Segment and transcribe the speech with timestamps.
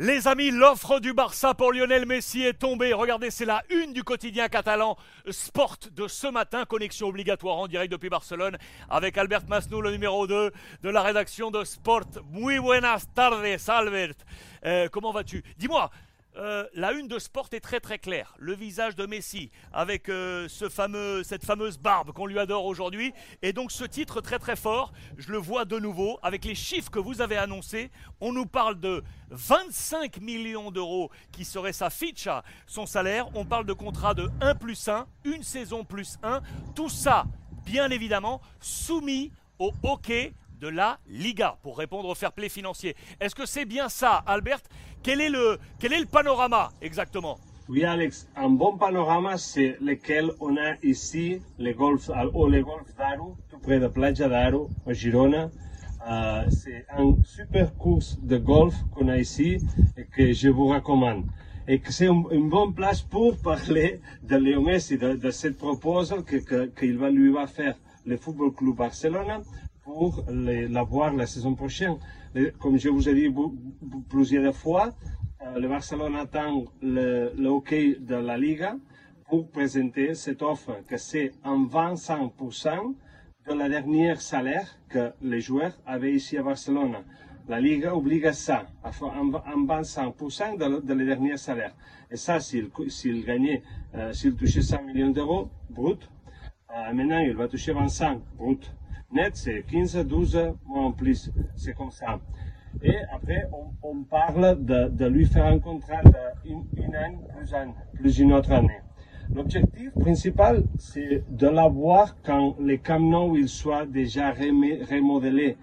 [0.00, 2.92] Les amis, l'offre du Barça pour Lionel Messi est tombée.
[2.92, 4.96] Regardez, c'est la une du quotidien catalan
[5.28, 6.64] Sport de ce matin.
[6.66, 8.56] Connexion obligatoire en direct depuis Barcelone
[8.88, 12.06] avec Albert Masnou, le numéro 2 de la rédaction de Sport.
[12.30, 14.14] Muy buenas tardes, Albert.
[14.64, 15.42] Euh, comment vas-tu?
[15.56, 15.90] Dis-moi,
[16.38, 18.34] euh, la une de Sport est très très claire.
[18.38, 23.12] Le visage de Messi avec euh, cette fameuse barbe qu'on lui adore aujourd'hui.
[23.42, 26.90] Et donc ce titre très très fort, je le vois de nouveau avec les chiffres
[26.90, 27.90] que vous avez annoncés.
[28.20, 33.28] On nous parle de 25 millions d'euros qui serait sa ficha, son salaire.
[33.34, 36.40] On parle de contrat de 1 plus 1, une saison plus 1.
[36.74, 37.26] Tout ça,
[37.66, 42.96] bien évidemment, soumis au hockey de la Liga pour répondre au fair play financier.
[43.20, 44.60] Est-ce que c'est bien ça, Albert?
[45.02, 47.38] Quel est, le, quel est le panorama exactement?
[47.68, 53.58] Oui, Alex, un bon panorama, c'est lequel on a ici, le golf, ou d'Aro, tout
[53.58, 55.50] près de Platja d'Aro, à Girona.
[56.08, 59.58] Euh, c'est un super course de golf qu'on a ici
[59.98, 61.26] et que je vous recommande.
[61.66, 66.44] Et que c'est une, bonne place pour parler de Léo Messi, de, cette proposition qu'il
[66.44, 67.74] que, va, lui va faire
[68.06, 69.42] le Football Club Barcelona
[69.88, 71.96] pour l'avoir la saison prochaine.
[72.60, 73.34] Comme je vous ai dit
[74.10, 74.90] plusieurs fois,
[75.40, 78.76] euh, le Barcelone attend le, le, de la Liga
[79.30, 82.94] pour présenter cette offre que c'est en 25%
[83.48, 86.96] de la dernière salaire que les joueurs avaient ici à Barcelone.
[87.48, 89.30] La Liga obligue ça, en
[89.64, 91.74] 25% de, de les derniers salaires.
[92.10, 93.62] Et ça, s'il gagnait,
[93.94, 96.10] euh, s'il touchait 100 millions d'euros brut,
[96.76, 98.70] euh, maintenant il va toucher 25 brut
[99.12, 101.30] net, c'est 15, 12 mois en plus.
[101.56, 102.20] C'est comme ça.
[102.82, 103.48] Et après,
[103.82, 106.02] on, parle de, lui faire un contrat
[106.44, 108.80] d'une une année plus, un, plus une autre année.
[109.34, 115.56] L'objectif principal, c'est de l'avoir quand les camions il soit déjà remodelés.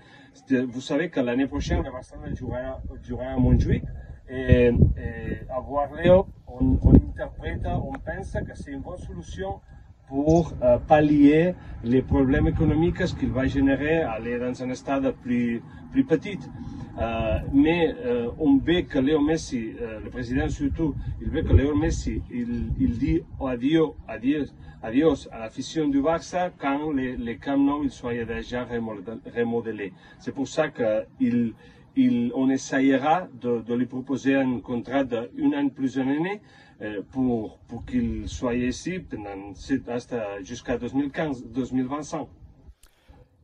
[0.67, 3.83] Vous savez que l'année prochaine, le Barcelone jouera, jouera à Montjuic.
[4.27, 6.77] Et, et avoir Léo, on
[7.15, 9.61] interprète, on pense que c'est une bonne solution
[10.07, 15.61] pour euh, pallier les problèmes économiques qu'il va générer à aller dans un stade plus,
[15.91, 16.39] plus petit.
[16.97, 19.73] Euh, mais euh, on veut que Léo Messi,
[20.03, 24.45] le président surtout, il veut que Léo Messi, il, dit adieu, adieu,
[24.81, 27.39] adios à l'afición du Barça quand les, les
[27.89, 29.91] soient déjà remodelés.
[30.19, 31.53] C'est pour ça qu'il
[31.95, 36.41] il, on essayera de, lui proposer un contrat d'un an plus une année
[36.81, 39.03] euh, pour, pour qu'il soit ici
[40.43, 42.27] jusqu'à 2015, 2025.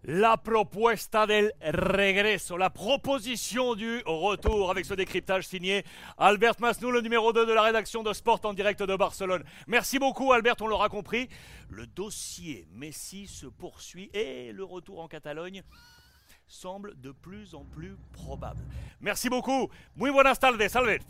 [0.03, 5.83] La propuesta del regreso, la proposition du retour avec ce décryptage signé
[6.17, 9.43] Albert Masnou, le numéro 2 de la rédaction de Sport en direct de Barcelone.
[9.67, 11.29] Merci beaucoup Albert, on l'aura compris.
[11.69, 15.61] Le dossier Messi se poursuit et le retour en Catalogne
[16.51, 18.61] semble de plus en plus probable.
[18.99, 19.69] Merci beaucoup.
[19.95, 21.05] Muy buenas tardes, Albert.